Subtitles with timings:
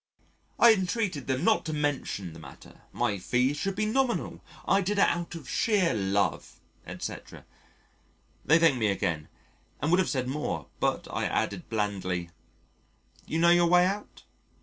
[0.57, 4.97] I entreated them not to mention the matter my fee should be nominal I did
[4.97, 7.45] it out of sheer love, etc.
[8.43, 9.27] They thanked me again
[9.79, 12.31] and would have said more but I added blandly:
[13.27, 14.23] "You know your way out?"